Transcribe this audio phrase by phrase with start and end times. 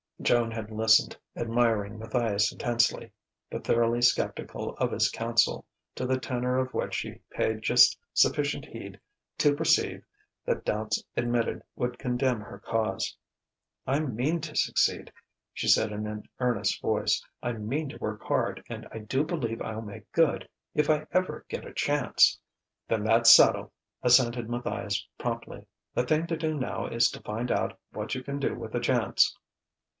[0.19, 3.11] Joan had listened, admiring Matthias intensely,
[3.49, 8.65] but thoroughly sceptical of his counsel, to the tenor of which she paid just sufficient
[8.65, 8.99] heed
[9.39, 10.03] to perceive
[10.45, 13.15] that doubts admitted would condemn her cause.
[13.85, 15.11] "I mean to succeed,"
[15.53, 19.61] she said in an earnest voice: "I mean to work hard, and I do believe
[19.61, 22.39] I'll make good, if I ever get a chance."
[22.87, 23.71] "Then that's settled!"
[24.03, 25.65] assented Matthias promptly.
[25.93, 28.79] "The thing to do now is to find out what you can do with a
[28.79, 29.35] chance."